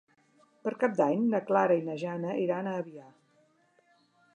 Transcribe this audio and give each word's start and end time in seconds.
Per 0.67 0.73
Cap 0.83 0.95
d'Any 1.01 1.21
na 1.35 1.43
Clara 1.51 1.77
i 1.83 1.85
na 1.91 2.01
Jana 2.05 2.35
iran 2.49 2.71
a 2.71 2.77
Avià. 2.83 3.11